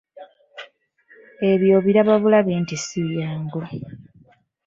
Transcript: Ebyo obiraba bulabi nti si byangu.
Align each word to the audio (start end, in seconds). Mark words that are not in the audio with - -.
Ebyo 1.51 1.71
obiraba 1.79 2.13
bulabi 2.21 2.53
nti 2.61 2.75
si 2.83 2.99
byangu. 3.09 3.61